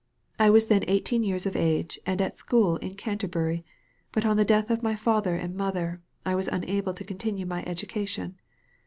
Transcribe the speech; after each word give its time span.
I 0.39 0.49
was 0.49 0.65
then 0.65 0.83
eighteen 0.87 1.23
years 1.23 1.45
of 1.45 1.55
age 1.55 1.99
and 2.07 2.19
at 2.21 2.33
a 2.33 2.35
school 2.35 2.77
in 2.77 2.95
Canterbury, 2.95 3.63
but 4.11 4.25
on 4.25 4.35
the 4.35 4.43
death 4.43 4.71
of 4.71 4.81
my 4.81 4.95
father 4.95 5.35
and 5.35 5.53
mother 5.53 6.01
I 6.25 6.33
was 6.33 6.47
unable 6.47 6.95
to 6.95 7.03
continue 7.05 7.45
my 7.45 7.63
education. 7.65 8.39